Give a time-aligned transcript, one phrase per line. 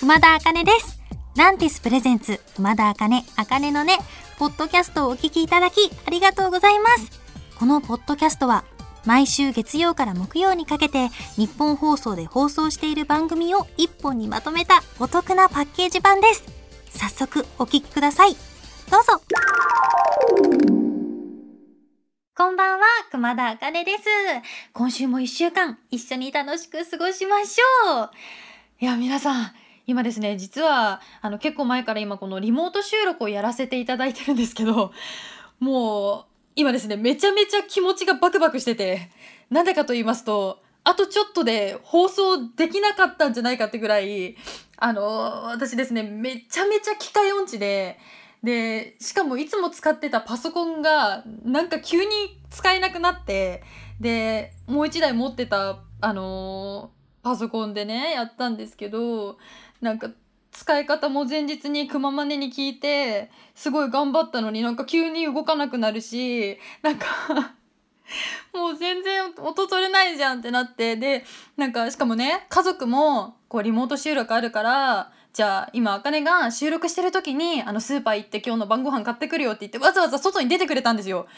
[0.00, 1.00] 熊田茜です。
[1.36, 3.98] ランティスプレゼンツ、熊田茜、茜のね、
[4.38, 7.20] ポッドキャストをお聞きいただき、ありがとうございます。
[7.58, 8.62] このポッドキャストは、
[9.04, 16.44] 毎週月曜から木曜にかけて、日本放送で放送している番組を一本にまとめたお得なパッケージ版です。
[16.90, 18.36] 早速、お聞きください。
[18.92, 19.20] どうぞ。
[22.36, 24.04] こんばんは、熊田茜です。
[24.72, 28.10] 今週も一週間、一緒に楽しく過ごしましょう。
[28.78, 29.50] いや、皆さん、
[29.88, 34.92] 今ですね、実は、あの、結構前から今このリモート収録をやらせていただいてるんですけど、
[35.60, 36.24] もう、
[36.56, 39.08] 今ですね、めちゃめちゃ気持ちがバクバクしてて、
[39.48, 44.36] なんでかと言いますと、あとちょっとで放送できなかったんじゃないかってぐらい、
[44.76, 47.98] あの、私ですね、めちゃめちゃ機械音痴で、
[48.42, 52.10] で、しかもいつも使ってたパソコンが、なんか急に
[52.50, 53.62] 使えなくなって、
[54.00, 56.90] で、もう一台持ってた、あの
[57.22, 59.38] パソコンでね、やったんですけど、
[59.80, 60.10] なんか、
[60.50, 67.06] 使い方も前日にくままねに聞いて、すごい頑張ったのになんか急に動かなくなるし、なんか
[68.52, 71.24] もう全然音取れないじゃんってなって、で、
[71.56, 81.28] なんかしかもね、家族もこうリモート収録あるから、じゃあ今、あかねが収録してる時に、あのスーパー行って今日の晩ご飯買ってくるよって言って、わざわざ外に出てくれたんですよ。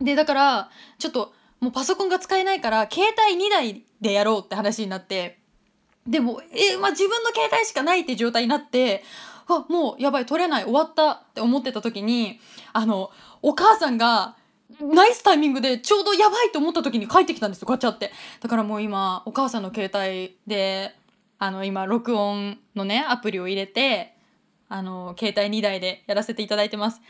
[0.00, 5.39] で、だから、ちょっと、もうパソコンが使えないから、携帯2台でやろうって話になって、
[6.06, 9.04] でも、え、まあ、自分の携帯しかないって状態になって、
[9.48, 12.40] あ、もうやばい、取れない、終わったって思ってた時に、
[12.72, 13.10] あの、
[13.42, 14.36] お母さんが、
[14.80, 18.12] ナイスタイミングでちょうどやばいと思った時に帰ってきたんですよ、ガチャって。
[18.40, 20.94] だからもう今、お母さんの携帯で、
[21.38, 24.14] あの、今、録音のね、アプリを入れて、
[24.68, 27.00] あの、携帯2台でやらせていただいてます。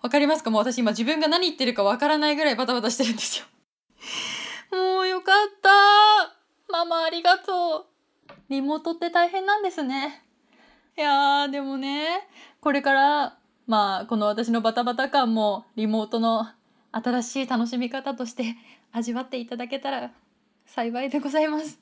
[0.00, 0.50] わかりますか？
[0.50, 3.46] もう私今自分が何言ってるかわからないぐらいバタバタしてるんですよ。
[4.94, 5.70] もうよかった
[6.72, 7.97] ママありがとう
[8.48, 10.22] リモートって大変なんですね。
[10.96, 12.28] いやー、でもね、
[12.60, 16.48] これから、まあ、この私のバタバタ感もリモートの
[16.90, 18.56] 新しい楽しみ方として
[18.92, 20.10] 味わっていただけたら
[20.66, 21.78] 幸いでございます。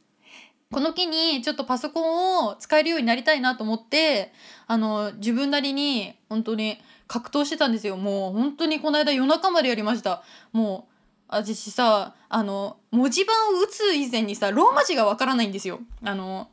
[0.73, 4.33] この機にちょっとパソコンを使えるようになりたいなと思って、
[4.67, 7.97] あの、自分なりに本当に格闘してたんですよ。
[7.97, 10.25] もう本当にこの間夜中までやりました。
[10.53, 10.96] もう、
[11.29, 15.81] 私さ、あの、文字盤を打つ以前にさ、ローマ字がわからないんですよ。
[16.05, 16.49] あの、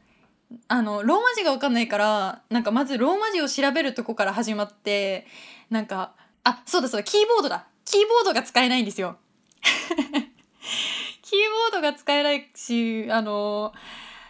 [0.68, 5.28] あの、ローマ字がわかんないから、なんかまずローマ字を調べるとこから始まって、
[5.70, 6.14] なんか、
[6.44, 7.68] あ、そうだそうだ、キーボードだ。
[7.86, 9.18] キーボードが使えないんですよ。
[11.22, 13.74] キーボードが使えないし、あの、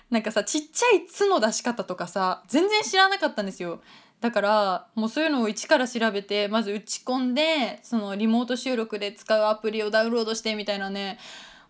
[0.09, 3.81] なんかさ、ちっちゃい「つ」の出し方とかさ、全然知らなかったんですよ。
[4.23, 11.19] だから、もうそういうのを一から調べて、まず打ち込んで、そのリモート収録で使うアプリをダウンロードしてみたいなね、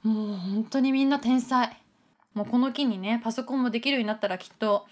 [0.04, 1.76] もう本当にみんな天才。
[2.36, 4.86] もうこの機にね、パソコンもできるようになったらきっと、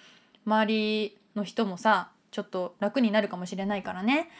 [0.43, 4.31] 周りの人もさ、ちょっと楽になるかもしれないからね。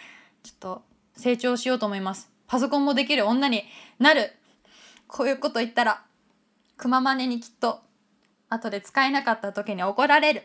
[0.41, 0.81] ちょっと
[1.15, 2.31] 成長しようと思います。
[2.47, 3.65] パソコンもできる女に
[3.99, 4.33] なる。
[5.05, 6.03] こういうこと言ったら、
[6.75, 7.81] くままねにきっと、
[8.49, 10.43] 後で使えなかった時に怒られる。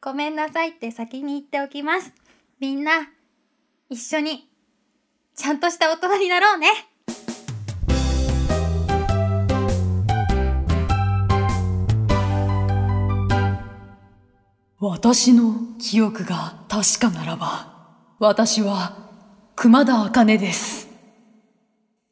[0.00, 2.12] ごめんなさいって先に言っておきます。
[2.60, 3.10] みんな、
[3.88, 4.48] 一緒に、
[5.34, 6.68] ちゃんとした大人になろうね。
[14.78, 17.74] 私の記憶が確かならば、
[18.18, 19.10] 私は
[19.56, 20.86] 熊田茜です。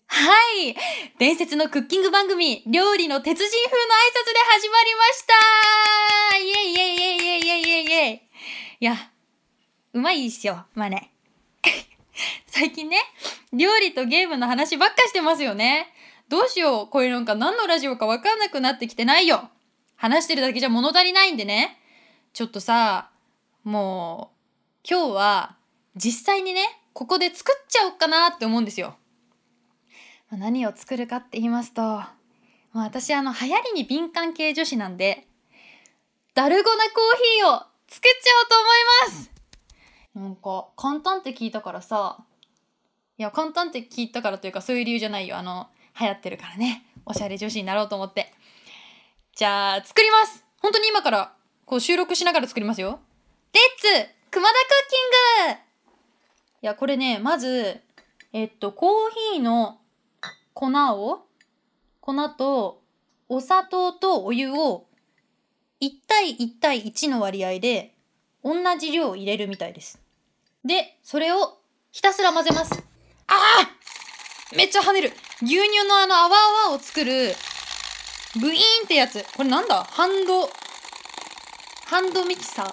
[0.06, 0.31] は
[0.66, 0.77] い
[1.19, 8.20] 伝説のクッキング番組、料理の鉄人風の挨拶で始まりましたイエイイエイイエイイエイイエイイエイイエイ
[8.81, 8.97] いや、
[9.92, 11.12] うまいっしょ、まあね。
[12.47, 12.98] 最近ね、
[13.53, 15.92] 料理とゲームの話ばっかしてますよね。
[16.28, 19.50] どうしよう、これなんか何のラジオかわかんなくなってきてないよ。
[19.97, 21.78] 話してるだけじゃ物足りないんでね。
[22.32, 23.10] ちょっとさ、
[23.62, 24.32] も
[24.84, 25.56] う、今日は
[25.94, 28.97] 実際にね、ここで作っちゃおうかなって思うんですよ。
[30.31, 32.10] 何を作るかって言いますと、ま
[32.75, 35.28] あ、私あの流行りに敏感系女子なんで、
[36.34, 39.31] ダルゴナコーヒーを作っちゃおうと思います
[40.16, 42.25] なんか、簡単って聞いたからさ、
[43.19, 45.36] いや、簡単って聞いたからというかそういう理由じゃないよ。
[45.36, 45.69] あの、
[46.01, 46.84] 流行ってるからね。
[47.07, 48.33] おしゃれ女子になろうと思って。
[49.36, 51.34] じゃあ、作ります本当に今から、
[51.66, 52.98] こう収録しながら作りますよ。
[53.53, 55.59] レッツ熊田クッキング
[56.63, 57.81] いや、これね、まず、
[58.33, 58.91] えっと、コー
[59.34, 59.78] ヒーの
[60.53, 60.66] 粉
[60.97, 61.27] を、
[62.01, 62.83] 粉と
[63.28, 64.86] お砂糖とお湯を
[65.86, 67.95] 1対1対1の割合で
[68.42, 69.98] 同じ量を入れるみたいです。
[70.65, 71.59] で、それを
[71.92, 72.72] ひたすら混ぜます。
[73.27, 75.13] ああめっちゃ跳ねる。
[75.42, 76.36] 牛乳のあの泡
[76.69, 77.34] 泡を作る
[78.41, 79.25] ブイーンってやつ。
[79.36, 79.84] これなんだ？
[79.84, 80.48] ハンド、
[81.86, 82.71] ハンドミキサー？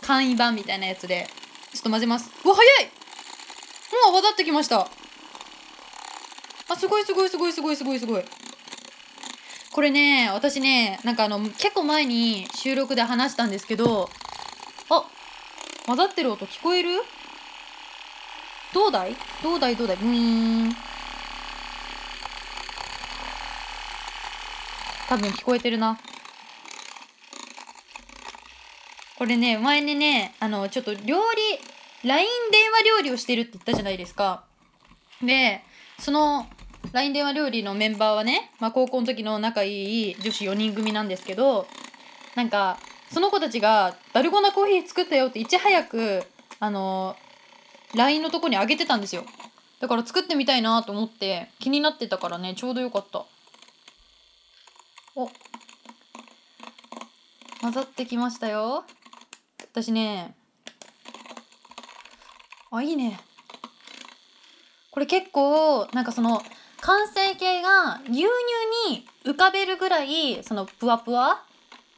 [0.00, 1.26] 簡易版みたいなやつで。
[1.72, 2.30] ちょっと混ぜます。
[2.44, 2.84] うわ早い！
[2.86, 4.88] もう泡立ってきました。
[6.68, 8.24] あすごいすごいすごいすごいすごいすごい。
[9.74, 14.08] これね私ねなんかあの結構前に収録で話したんですけど
[14.88, 15.04] あ
[15.84, 16.90] 混ざってる音聞こえる？
[18.72, 19.16] どうだい？
[19.42, 19.74] どうだい？
[19.74, 19.96] どうだい？
[19.96, 20.76] ブイーン。
[25.08, 25.98] 多分聞こえてるな。
[29.18, 31.18] これね前にねあのちょっと料理
[32.08, 34.44] LINE 電話料理をしてるって言ったじゃないですか。
[35.20, 35.64] で
[35.98, 36.46] その
[36.94, 41.66] LINE 電話料理のメンバーはね、まあ、高校の時の仲いい女子4人組なんですけど
[42.36, 42.78] なんか
[43.10, 46.22] その子たちがダルゴナコーヒー作ったよっていち早く
[46.60, 47.16] あの
[47.96, 49.24] LINE のとこにあげてたんですよ。
[49.80, 53.24] だから作ってみたいなと思って気になってたからねちょうどよかった。
[55.16, 55.28] お。
[57.60, 58.84] 混ざってきましたよ。
[59.72, 60.36] 私ね
[62.70, 63.18] あいいね。
[64.92, 66.40] これ結構なんかその
[66.84, 68.24] 完成形が牛乳
[68.90, 71.42] に浮かべるぐらいそのぷわぷわ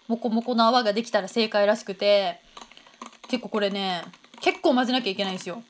[0.06, 2.40] もこもこの泡ができたら正解らしくて
[3.26, 4.04] 結構これね
[4.40, 5.64] 結構混ぜなきゃいけないんですよ。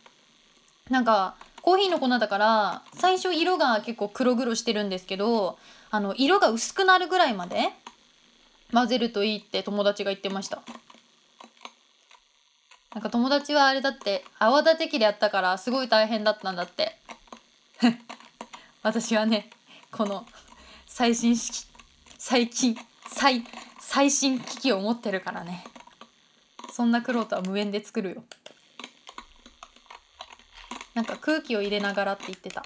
[0.90, 5.58] なんかコーヒーの粉だから最初色が結構黒々してるんですけど
[5.90, 7.70] あの色が薄くなるぐらいまで
[8.74, 10.62] 混ぜるといいって友達が言ってました。
[12.94, 16.98] なんか友達はあれだって泡立て器でやったからすごい大変だったんだって。
[18.86, 19.50] 私はね
[19.90, 20.24] この
[20.86, 21.66] 最新式
[22.18, 22.76] 最近
[23.08, 23.42] 最
[23.80, 25.64] 最新機器を持ってるからね。
[26.72, 28.22] そんな苦労とは無縁で作るよ。
[30.94, 32.64] なんか空気を入れながらって言ってた。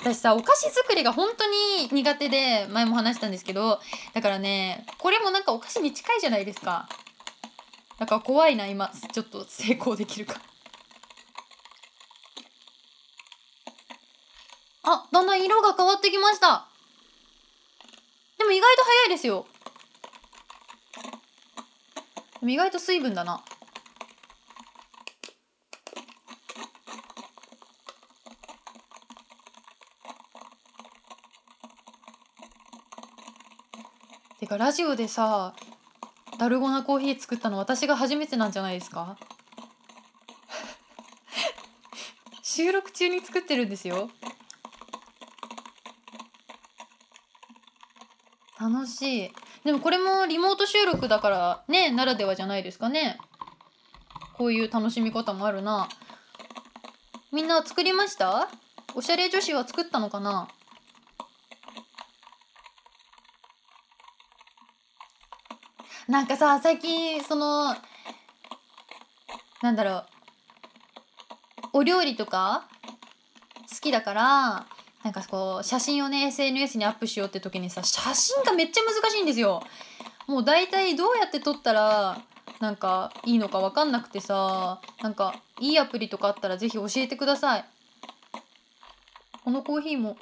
[0.00, 3.78] 私さお菓子作りが本当に苦手で前も話したんですけど
[4.12, 6.88] だからねこれもなんかお菓子に近いじゃないですか。
[8.00, 10.40] だから怖いな今ちょっと成功できるか。
[14.86, 16.66] あだんだん色が変わってきました。
[18.38, 19.46] でも意外と早いですよ。
[22.42, 23.42] 意外と水分だな。
[34.38, 35.54] てかラジオでさ
[36.38, 39.16] ダルゴナコーヒー作ったの私が初めてなんじゃないですか？
[42.42, 44.10] 収録中に作ってるんですよ。
[48.70, 49.30] 楽しい。
[49.64, 53.18] でもこれもリモート収録だからねならではじゃないですかね。
[54.34, 55.88] こういう楽しみ方もあるな。
[57.32, 58.48] みんな作りました？
[58.94, 60.48] おしゃれ女子は作ったのかな？
[66.08, 67.74] なんかさ最近その
[69.62, 70.06] なんだろう。
[71.72, 72.68] お料理とか
[73.70, 74.66] 好きだから
[75.06, 79.62] なんかこう写真をね SNS にアップしようって時にさ写真がめっちゃ難しいんですよ。
[80.26, 82.20] もう大体どうやって撮ったら
[82.58, 87.64] なんかいいのか分かんなくてさなんかいいアプリとかあったら是非教えてください。
[89.44, 90.16] このコーヒーも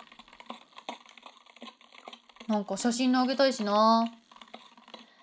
[2.46, 4.06] なんか写真のあげたいしな。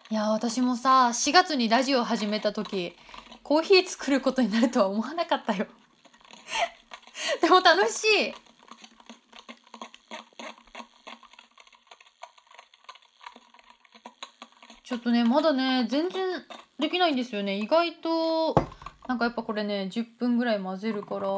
[0.09, 2.95] いや私もさ4月にラジオ始めた時
[3.43, 5.67] コーヒー作ることになるとは思わなかったよ。
[7.43, 8.50] でも楽しい。
[14.91, 16.43] ちょっとねまだね全然
[16.77, 17.57] できないんですよね。
[17.57, 18.53] 意外と
[19.07, 21.29] なんかやっぱこれね10分ぐらい混ぜるから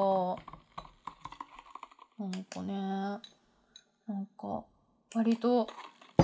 [2.17, 2.73] なんかね
[4.07, 4.63] なんか
[5.13, 5.67] 割と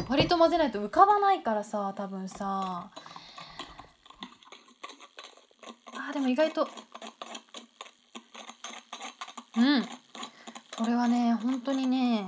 [0.07, 2.89] 割と混ぜないと浮かばないからさ多分さ。
[5.93, 6.67] あでも意外と
[9.55, 9.83] うん。
[10.79, 12.25] これはね本当にね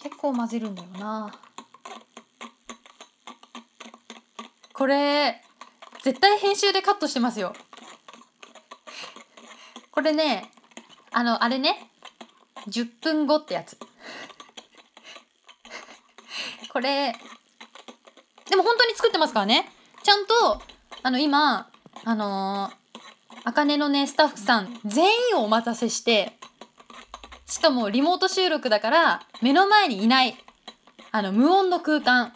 [0.00, 1.32] 結構混ぜるんだよな。
[4.78, 5.42] これ
[6.04, 7.52] 絶対編集でカットしてますよ。
[9.90, 10.48] これね
[11.10, 11.90] あのあれね。
[12.68, 13.76] 10分後ってやつ。
[16.72, 17.12] これ
[18.48, 19.68] でも本当に作ってますからね。
[20.04, 20.62] ちゃんと
[21.02, 21.68] あの今
[22.04, 22.70] あの
[23.42, 26.38] あかねのねスタッフさん全員をお待たせして
[27.46, 30.36] しかもリモート収録だから目の前にいない
[31.10, 32.32] あの無音の空間。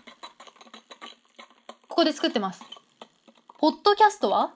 [1.93, 2.63] ここで作ってます。
[3.61, 4.53] ポッドキャストは？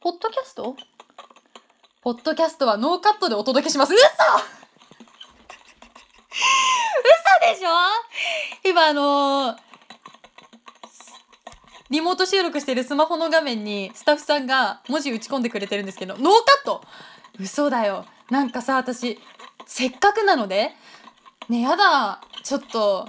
[0.00, 0.74] ポッドキャスト？
[2.00, 3.92] ポッドキャストはノーカットでお届けします。
[3.92, 4.00] 嘘！
[4.00, 4.08] 嘘
[7.52, 7.68] でしょ？
[8.64, 9.56] 今あのー
[11.90, 16.30] リモート収録してるスマホの画面にスタッフさんが文字打ち込んでくれてるんですけど、ノーカ
[16.62, 16.82] ット！
[17.38, 18.06] 嘘だよ。
[18.30, 19.18] なんかさ、私、
[19.66, 20.70] せっかくなので、
[21.50, 22.22] ね、やだ。
[22.42, 23.06] ちょっと。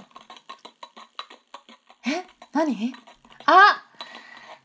[2.06, 2.22] え？
[2.52, 2.94] 何？
[3.46, 3.84] あ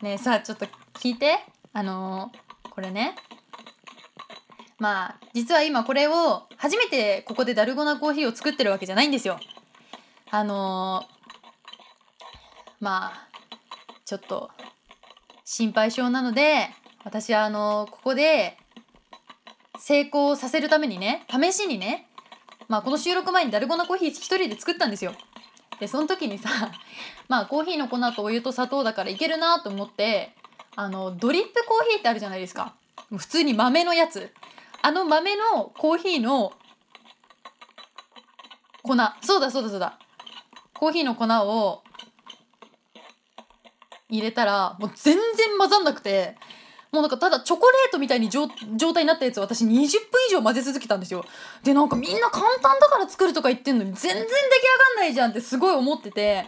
[0.02, 1.40] ねえさ、ちょっと聞いて。
[1.74, 3.16] あのーこれね。
[4.80, 9.40] まあ、実は今これを、初めてここでダルゴナコーヒーを作ってるわけじゃないんですよ。
[10.32, 11.06] あのー
[12.80, 13.28] まあ、
[14.06, 14.50] ちょっと、
[15.46, 16.70] 心配性なので、
[17.04, 18.58] 私はあのーここで、
[19.78, 22.08] 成功させるためにね、試しにね、
[22.68, 25.14] まあこの収録前にダルゴナコーヒー一人で作ったんですよ。
[25.80, 26.50] で、その時にさ、
[27.28, 30.36] まあコーヒーの粉とお湯と砂糖だからいけるなと思って、
[30.76, 32.74] あの、ドリップコーヒーってあるじゃないですか。
[33.10, 34.34] 普通に豆のやつ。
[34.82, 36.54] あの豆のコーヒーの
[38.82, 38.96] 粉。
[39.22, 40.00] そうだそうだそうだ。
[40.74, 41.84] コーヒーの粉を
[44.10, 46.38] 入れたら、もう全然混ざんなくて、
[46.94, 49.80] もうなんかただチョコレートみたいに状態になったやつを私20分
[50.30, 51.26] 以上混ぜ続けたんですよ。
[51.64, 56.46] でなんかみんな簡単だから作るとか言ってんのに全然出来上がんないじゃんってすごい思ってて。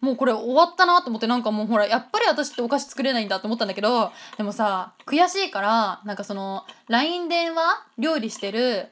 [0.00, 8.88] もうこれ終わったなと思ってなんかもうほらやっぱり私ってお菓子作れないんだと思ったんだけどでもさ悔しいからなんかその LINE 電話料理してる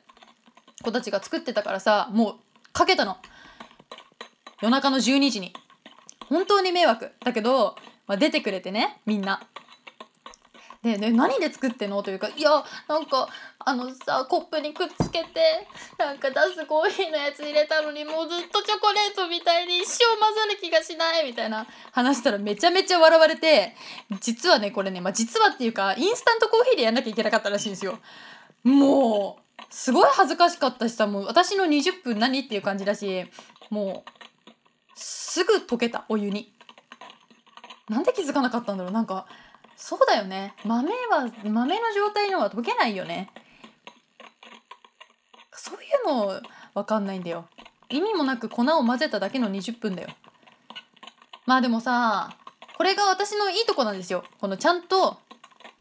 [0.83, 2.35] 子たちが作ってたからさもう
[2.73, 3.19] かけたの
[4.63, 5.53] 夜中の12時に
[6.31, 9.43] 本当に迷惑だけど、まあ、出てくれてねみんな
[10.83, 12.03] でで何で作ってんの？
[12.03, 12.51] というかいや
[12.89, 13.29] なんか
[13.61, 23.77] あのさコップにくっつけてなんか出すコーヒーのやつ入れたのにもうずっとチョコレートみたいに一生混ざる気がしないみたいな話したらめちゃめちゃ笑われて
[24.21, 28.01] 実はねこれねまあ実はっていうかインスタントコーヒーでやんなきゃいけなかったらしいんですよ。
[28.65, 33.25] もうすごい恥ずかしかったしさもう私の20分何っていう感じだし
[33.71, 34.11] もう
[34.97, 36.53] すぐ溶けたお湯に。
[37.89, 39.27] なんで気づかなかったんだろうなんか
[39.77, 40.55] そうだよね。
[40.65, 43.31] 豆は豆の状態のは溶けないよね。
[45.53, 46.41] そういうの
[46.75, 47.47] わかんないんだよ。
[47.89, 50.09] 意味もなく粉を混ぜただけの20分だよ。
[51.47, 52.37] まあでもさ
[52.77, 54.25] これが私のいいとこなんですよ。
[54.41, 55.19] このちゃんと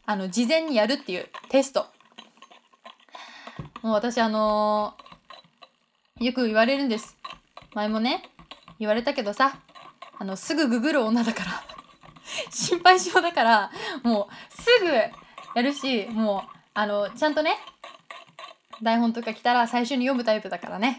[0.04, 1.86] あの事前にやるっていうテスト。
[3.82, 5.12] もう私あのー
[6.24, 7.16] よく言われるんです。
[7.74, 8.22] 前もね
[8.78, 9.58] 言われたけどさ
[10.18, 11.71] あのすぐググる女だから。
[12.50, 13.70] 心配性だから
[14.02, 17.56] もうすぐやるしもうあのちゃんとね
[18.82, 20.98] 台本とか来たら最初に読むタイプだからね。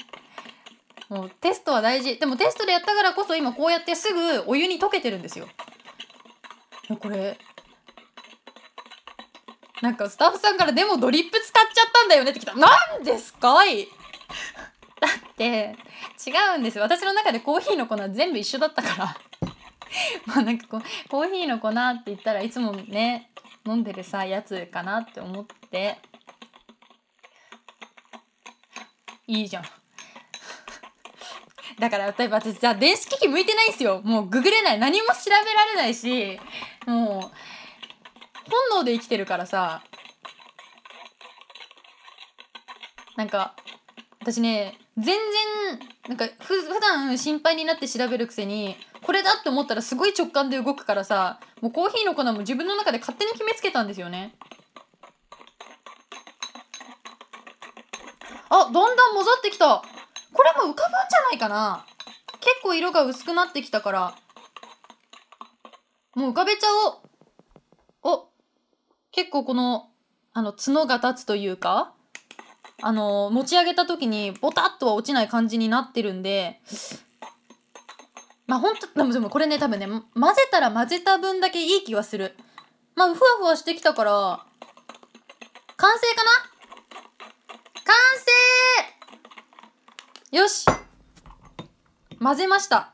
[1.09, 2.17] もうテストは大事。
[2.17, 5.47] でもテストでやったからこそ今こうやってすぐお湯に溶けてるんですよ。
[6.99, 7.37] これ
[9.81, 12.55] なんかスタッフさんからでもドリップ使っちゃったんだよねって来た。
[12.55, 13.87] なんですかい？
[15.01, 15.75] だって
[16.25, 19.17] 違うんです私の中でコーヒーの粉全部一緒だったから。
[20.25, 23.29] まあなんかこうコーヒーの粉って言ったらいつもね
[23.65, 26.00] 飲んでるさやつかなって思って。
[29.25, 29.63] いいじゃん。
[31.79, 34.01] だから例えば私さ電子機器向いてないんですよ。
[34.03, 34.79] もうググれない。
[34.79, 36.39] 何も調べられないし。
[36.85, 37.21] もう
[38.50, 39.81] 本能で生きてるからさ。
[43.15, 43.55] なんか
[44.19, 45.17] 私ね全然
[46.07, 54.36] なんかふ普段心配になって調べるくせにこれだって思ったらすごい直感で動くからさもうコーヒーの粉も自分の中で勝手に決めつけたんですよね。
[58.50, 59.83] あだんだん混ざってきた。
[60.33, 61.86] これも浮かぶんじゃないかな。
[62.39, 64.15] 結構色が薄くなってきたから。
[66.15, 66.67] もう浮かべちゃ
[68.03, 68.15] おう。
[68.15, 68.29] お
[69.12, 69.89] 結構この
[70.33, 71.93] あの角が立つというか
[72.81, 76.60] あの持ち上げた時にボタッとは落ちない感じになってるんで
[78.47, 80.03] まあほんとでもこれね多分ね混
[80.35, 82.35] ぜたら混ぜた分だけいい気はする。
[82.95, 84.45] まあふわふわしてきたから
[85.77, 86.29] 完成かな？
[87.83, 87.95] 完
[90.31, 90.38] 成！
[90.38, 90.65] よし！
[92.19, 92.93] 混ぜました。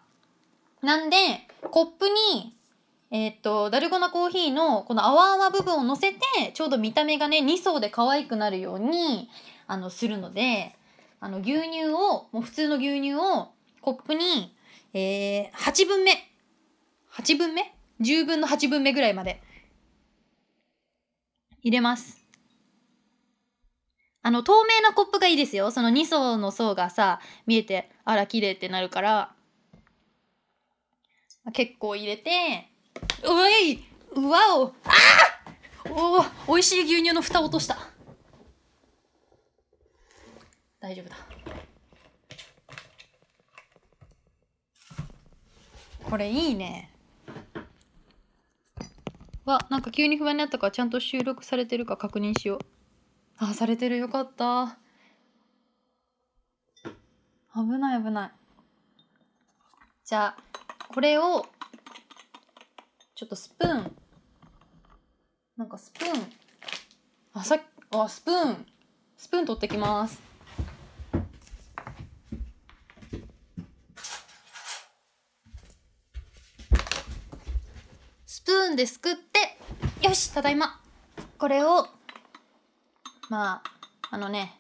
[0.82, 1.18] なんで
[1.72, 2.56] コップに
[3.12, 6.20] えーっとダルゴナコーヒーのこの泡泡部分を乗せて
[6.53, 9.29] ちょうど見た目がね2層で可愛くなるように
[9.68, 10.75] あのするので
[11.20, 13.50] あの牛乳をもう普通の牛乳を
[13.82, 14.56] コップに、
[14.93, 16.12] えー、8分目。
[17.13, 19.41] 8分目 ?10 分の8分目ぐらいまで。
[21.62, 22.25] 入れます。
[24.22, 25.72] あの透明なコップがいいですよ。
[25.72, 29.36] その2層の層がさ見えてあら綺麗ってなるから。
[31.53, 32.69] 結構入れて。
[33.24, 33.79] うわい
[34.15, 34.65] うわお！
[34.65, 35.93] あー！
[35.93, 37.77] おー美味しい牛乳の蓋落とした。
[40.79, 41.29] 大丈夫だ。
[46.03, 46.91] これいいね。
[49.46, 52.60] わなんか急に不安になったからちゃんと収録されてるか確認しよう。
[53.38, 53.98] あされてる。
[53.98, 54.77] よかった。
[57.56, 58.32] 危ない危ない。
[60.06, 60.38] じゃあ
[60.94, 61.46] これを
[63.15, 63.91] ちょっとスプーン。
[65.58, 66.32] なんかスプーン。
[67.34, 68.65] あさっあスプーン。
[69.18, 70.29] スプーン取ってきます。
[78.70, 79.58] スプーンですくって
[80.08, 80.80] よしただいま。
[81.40, 81.88] これを
[83.30, 84.60] まああのね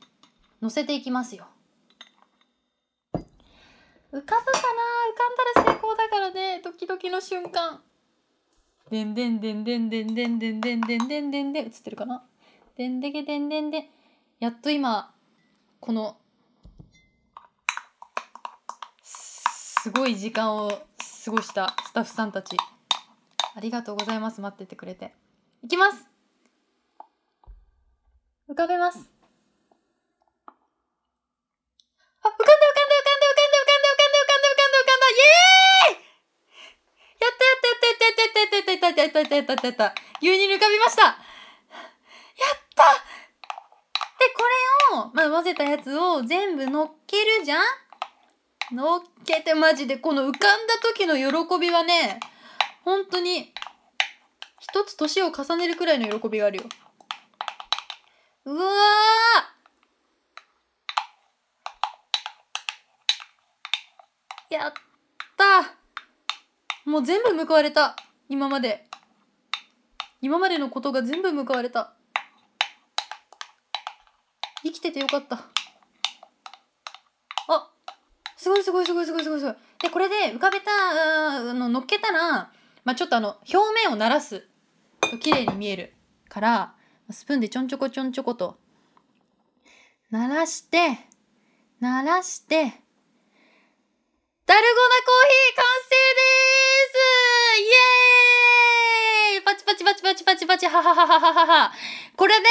[0.61, 1.45] 乗せていきますよ。
[3.13, 3.21] 浮か
[4.11, 4.33] ぶかな？
[4.33, 4.45] 浮
[5.15, 6.59] かんだら成功だからね。
[6.63, 7.81] ドキドキの瞬間。
[8.89, 12.23] でんでんでんでんでんでんでんでんでんでんでんで映ってるかな
[12.75, 13.85] でんでけでんでんでん
[14.39, 15.13] やっと今
[15.79, 16.17] この
[19.03, 20.69] すごい時間を
[21.25, 22.57] 過ごしたスタッフさんたち
[23.59, 24.39] ありがとうございます。
[24.39, 25.13] 待っててくれて。
[25.65, 26.07] いきます。
[28.49, 28.97] 浮かべます。
[28.97, 29.01] あ
[32.21, 36.07] 浮かんだ浮かんだ浮かんだ浮かんだ浮かんだ浮かんだイエーイ
[37.19, 39.93] やったやったやったやったやったやったやったやったやったやった。
[40.21, 41.03] 牛乳に浮かびました。
[41.03, 41.17] やっ
[42.77, 42.83] た。
[44.19, 44.43] でこ
[44.93, 47.63] れを、まあ、混ぜたやつを全部乗っけるじゃん。
[48.71, 52.21] 乗っけてマジでこの浮かんだ時の喜びはね
[52.83, 53.53] 本当に。
[54.59, 56.63] 一つ年を重ねるくらいの喜びがあるよ。
[58.45, 64.53] うわー。
[64.53, 64.73] やっ
[65.37, 65.75] た
[66.85, 67.95] もう全部報われた。
[68.27, 68.85] 今まで。
[70.21, 71.93] 今までのことが全部報われた。
[74.63, 75.35] 生きててよかった。
[77.47, 77.69] あ
[78.35, 79.39] すごいすごいすごいすごいすごい。
[79.39, 82.51] すごいでこれで浮かべたあの乗っけたら、
[82.89, 84.47] まあ、ちょっとあの表面をならす
[84.99, 85.93] と綺麗に見える
[86.27, 86.73] から
[87.11, 88.57] スプーンでちょんちょこちょんちょこと
[90.09, 90.97] ならして
[91.79, 92.81] ならしてダルゴナコー
[94.47, 96.21] ヒー完成で
[96.91, 96.97] す！
[97.59, 97.63] イ
[99.35, 99.43] エーイ！
[99.45, 101.71] パチパチパチパチパチパチははははははは。
[102.15, 102.47] これで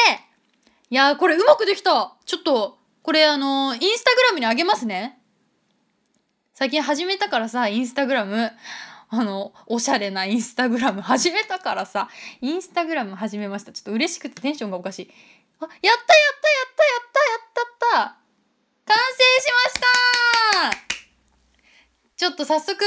[0.90, 2.14] いやーこれうまくできた！
[2.24, 5.18] ちょっとこれあのーインスタグラムにあげますね。
[6.54, 8.52] 最近始めたからさインスタグラム。
[9.10, 12.08] あのおしゃれなインスタグラム始めたからさ
[12.42, 13.72] インスタグラム始めました。
[13.72, 15.10] ちょっと嬉しくてテンションがおかしい。
[15.60, 16.04] あやったやったやっ
[16.76, 18.18] たやったやったった。
[18.84, 19.52] 完成し
[20.62, 20.88] ました。
[22.16, 22.84] ちょっと早速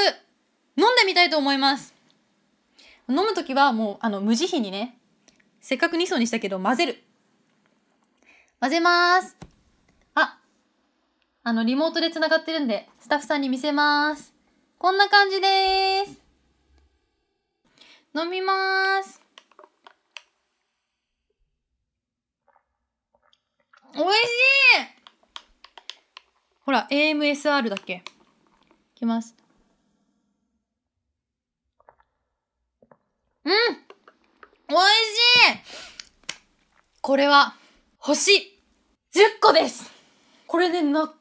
[0.77, 1.93] 飲んでみたいと思います。
[3.09, 4.97] 飲む時はもうあの無慈悲にね
[5.59, 7.03] せっかく2層にしたけど混ぜる。
[8.59, 9.35] 混ぜまーす。
[10.13, 10.37] あ
[11.43, 14.30] あのリモートでつながってるんでスタッフさんに見せます。
[14.81, 16.19] こんな感じです。
[18.15, 19.21] 飲みます。
[23.95, 24.31] おいしい。
[26.65, 27.93] ほら AMSR だっけ？
[27.93, 28.01] い
[28.95, 29.35] きます。
[33.45, 33.53] うん。
[33.53, 35.59] おいしい。
[37.01, 37.53] これは
[37.99, 38.31] 星。
[39.13, 39.91] 10個です。
[40.47, 41.13] これねな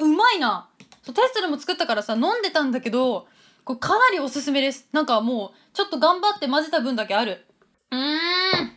[0.00, 0.68] うまいな。
[1.12, 3.26] テストでも作ったからさ飲んでたんだけど
[3.64, 4.88] これかなりおすすめです。
[4.92, 7.44] なんかもうちょっと頑張って混ぜた分だけある。
[7.90, 8.72] うーん。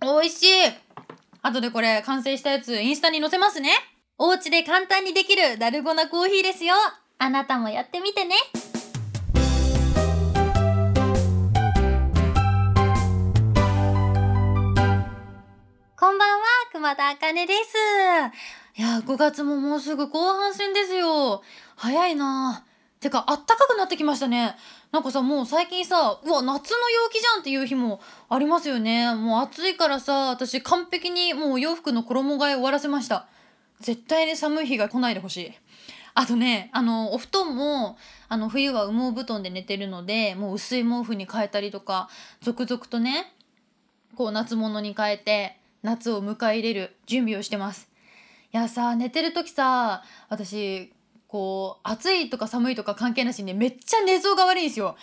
[0.00, 0.48] 美味しい。
[1.42, 3.70] 後でこれ完成したやつインスタに載せますね。
[4.18, 6.74] お家で簡単にできるダルゴナコーヒーですよ。
[7.18, 8.36] あなたもやってみてね。
[15.96, 21.42] こんばんは熊田茜ですいや5月ももうすぐ後半戦ですよ。
[21.76, 22.64] 早いな。
[23.00, 24.56] てかあったかくなってきましたね。
[24.92, 29.14] なんかさもう最近さうわ夏の陽気じゃんっていう日もありますよね。
[29.14, 33.26] もう暑いからさ私完璧にもう洋服の衣替え終わらせました。
[33.80, 35.52] 絶対に寒い日が来ないでほしい。
[36.14, 42.08] あとねあのお布団もあの冬は羽毛布団で寝てるのでもう薄い毛布に変えたりとか
[42.40, 43.34] 続々とね
[44.14, 47.91] こう夏物に変えて夏を迎え入れる準備をしてます。
[48.54, 50.92] いやさ寝てる時さ私
[51.26, 54.96] こう暑いとか寒いとか関係なしにねめっちゃ寝相が悪いんですよ。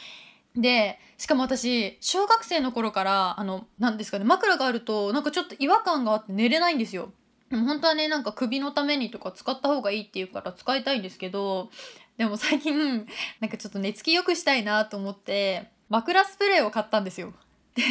[0.55, 7.11] でしかも私小学生の頃からあの何ですかね枕があるとなんかちょっと違和感があって寝れないんですよ。
[7.49, 11.71] でも本当はねなんか首のためにとか使った方がいいっていうから使いたいんですけど
[12.17, 13.07] でも最近
[13.39, 17.33] なんかちょっと寝つき良くしたいなと思って枕スプレーを買ったんですよ。
[17.73, 17.83] で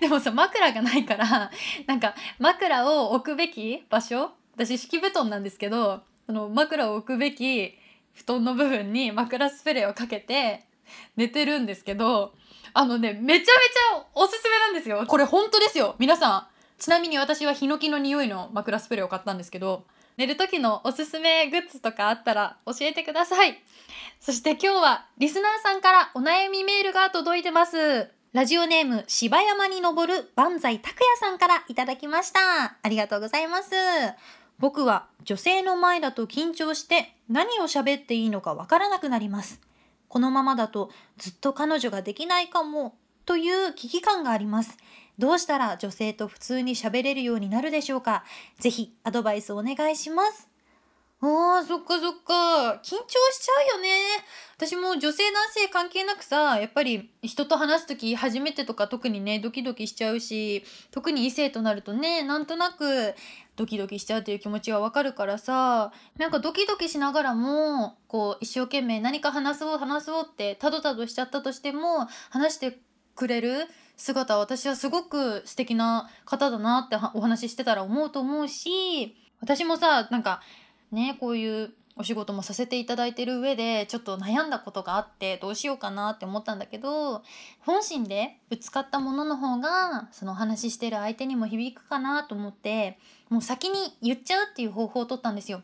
[0.00, 1.50] でもさ枕がないから
[1.86, 7.78] なんか枕を置くべき場所私敷布団なんですけどその枕を置くべき
[8.14, 10.64] 布団の部分に枕スプレーをかけて
[11.16, 12.32] 寝てるんですけど、
[12.72, 15.04] あのね、めちゃめちゃおすすめなんですよ。
[15.06, 15.96] これ本当ですよ。
[15.98, 16.46] 皆さん。
[16.78, 19.84] ちなみに私はヒノキの匂いの枕スプレーを買ったんですけど、
[20.16, 23.60] 寝る時のおすすめグッズとかあったら教えてください。
[24.20, 28.10] そして今日はリスナーさんからお悩みメールが届いてます。
[28.32, 32.76] ラジオネーム柴山に登る万歳拓也さんからいただきました。
[32.82, 33.70] ありがとうございます。
[34.58, 39.60] 僕は女性の前だと緊張して何を喋っていいのかわからなくなります。
[40.08, 44.76] このままだとずっと彼女ができないかもという危機感があります。
[45.18, 48.24] どうしたら女性と普通に喋れるようになるでしょうか
[48.58, 50.53] ぜひアドバイスお願いします。
[51.26, 52.80] あー、そっかそっか。
[52.82, 53.06] 緊張し
[53.40, 53.88] ちゃうよね。
[54.56, 63.14] 私も女性男性関係なくさ、やっぱり人と話すとき初めてとか特にね、ドキドキしちゃうし、特に異性となるとね、なんとなく
[63.56, 72.78] ドキドキしちゃうという気持ちはわかるからさ、なんかドキドキしながらも、こう一生懸命何か話そう話そうってたどたどしちゃったとしても、話して
[73.14, 80.40] くれる姿私はすごく素敵な方だなってお話ししてたら思うと思うし、私もさ、なんか
[80.94, 87.22] ね、こういうお仕事もさせていただいてる上でちょっと悩んだことがあってどうしようかなって思ったんだけど
[87.60, 95.62] 本心でぶつかったものの方がそのお話ししてる相手にも響くかなと思ってもう先に言っちゃうっていう方法を取ったんですよ。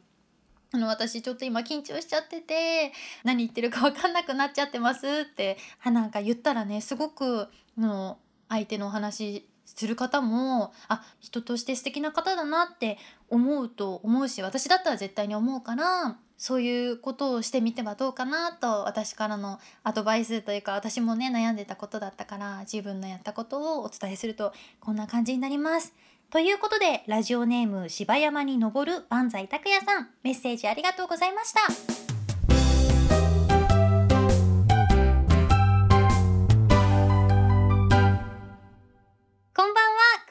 [0.73, 2.93] あの私ちょっと今緊張しちゃってて
[3.25, 25.93] 何言ってるか分かんなくなっちゃってますってなんか言ったらねすごくの相手のお話する方もあ人として素敵な方だなって思うと思うし私だったら絶対に思うからそういうことをしてみてはどうかなと私からのアドバイスというか私もね悩んでたことだったから自分のやったことをお伝えするとこんな感じになります。
[26.31, 32.10] ということでラジオネーム柴山に登る万歳拓也さんメッセージありがとうございました。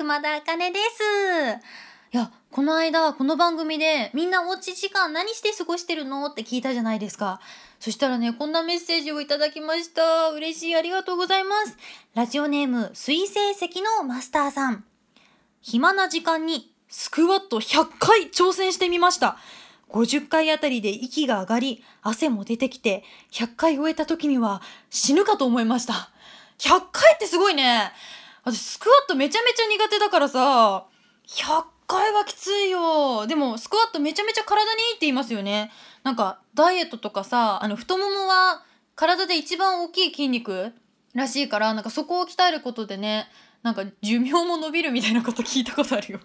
[0.09, 1.03] 熊田茜です。
[2.13, 6.25] いや、この間、この番組で、みんなおうち時間何して過ごしてるの？
[6.25, 7.39] って聞いたじゃないですか。
[7.79, 10.31] そしたらね、こんなメッセージをいただきました。
[10.31, 11.77] 嬉しい、ありがとうございます。
[12.15, 14.83] ラジオネーム、水星石のマスターさん。
[15.61, 19.37] 暇な時間に、スクワット100回挑戦してみました。
[19.89, 26.09] 50回あたりで息が上がり、汗も出てきて、100回終えた時には死ぬかと思いました。
[26.57, 27.91] 100回ってすごいね。
[28.53, 30.85] 私スクワットめちゃめちゃ苦手だからさ。
[31.27, 33.27] 100回はきついよ。
[33.27, 35.71] でもスクワットめちゃめちゃ体にいいって言いますよね。
[36.03, 38.63] なんかダイエットとかさあの太ももは
[38.95, 40.73] 体で一番大きい筋肉
[41.13, 43.27] らしいからなんかそこを鍛えることでね
[43.63, 46.19] なんか寿命も伸びるみたいなこと聞いたことあるよ。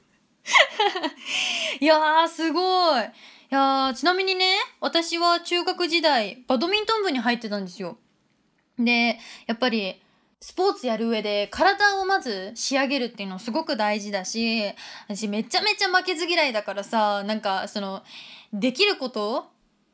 [1.80, 3.02] いやーすごい。
[3.02, 3.06] い
[3.50, 7.98] やちなみにね私は中学時代バドミントン部に入ってたんですよ。
[8.78, 10.00] でやっぱり
[10.44, 14.60] スポーツやる上で体をまず仕上げるっていうのすごく大事だし
[15.08, 18.02] 私めちゃめちゃ負けず嫌いだからさなんかその
[18.52, 19.46] できること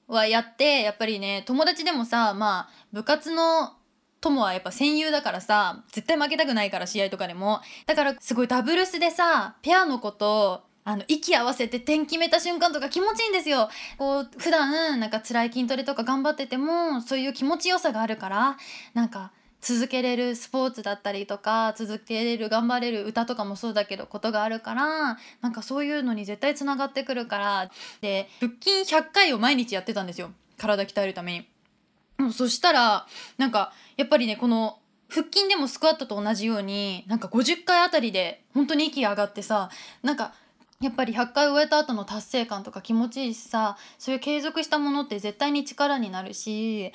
[0.09, 3.75] はやってやっぱりね友達でもさまあ部活の
[4.21, 7.61] 友はやっぱ戦友だからさ絶対負けたくないから試合とかでも。
[7.87, 13.69] だからすごいダブルスでさペアの子とあの息合わせて点決めた瞬間とか気持ちいいんですよ。
[13.99, 18.57] こう普段なんか辛い筋トレとか頑張っててもそういう気持ちよさがあるから
[18.95, 27.71] なんか続けれるスポーツだったりとか続けれる頑張れる歌とかもそうだけどことがあるからなんかそういうのに絶対つながってくるから
[28.01, 32.33] で腹筋100回を毎日やってたんですよ体鍛えるために。
[32.33, 33.07] そしたら
[33.39, 39.71] なんかやっぱりねこの腹筋でもスクワットと同じようになんか50回あたりで本当に息上がってさ
[40.03, 40.35] なんか
[40.81, 46.93] やっぱり100回終えた後の達成感とか気持ちいいしさそういう継続したものって絶対に力になるし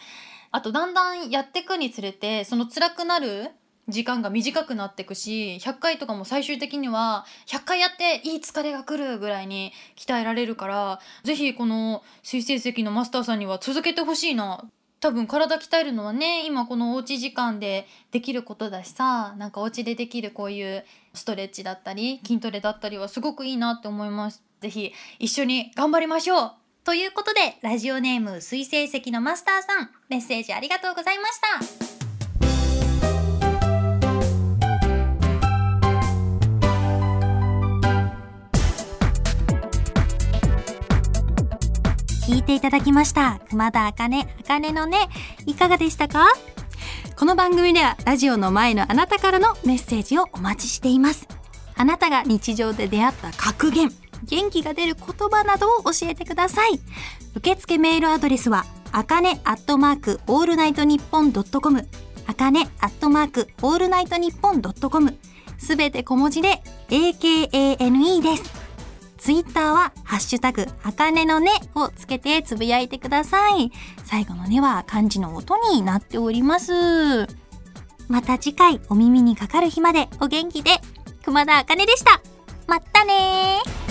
[0.51, 3.51] あとだんだんやってくにつれてその辛くなる
[3.87, 14.63] 時間が短くなっていくし100回とかも最終的には100回やっていい疲れが来るぐらいに鍛えられるから是非この水星石のマスターさんには続けてほしいな。
[15.01, 24.43] 多分体鍛えるのはね今このおうち時間でできることだしさなんかお家でできるこういうストレッチだったり筋トレだったりはすごくいいなって思います。
[24.61, 26.64] 是非一緒に頑張りましょう。
[26.85, 31.47] ということでラジオネーム水星石のマスターさんメッセージありがとうございました。
[42.27, 43.39] 聞いていただきました。
[43.49, 45.09] 熊田茜茜のね
[45.47, 46.27] いかがでしたか？
[47.17, 51.27] この番組ではラジオの前のあなたからのメッセージをお待ちしています。
[51.77, 53.89] あなたが日常で出会った格言
[54.23, 56.79] 元気が出る言葉などを教えてください。
[57.35, 61.87] 受付メールアドレスは、あかねアットマークオールナイトニッポンドットコム、
[62.27, 65.17] あかねアットマークオールナイトニッポンドットコム、
[65.57, 68.65] すべて小文字で AKANE です。
[69.17, 73.71] ツイッターは、ハッシュタグ、あかねのねをつけてつぶやいてください。
[74.03, 77.27] 最後のねは漢字の音になっております。
[78.07, 80.79] また次回お耳にかかる日までお元気で、
[81.23, 82.21] 熊田あかねでした。
[82.67, 83.84] まったねー。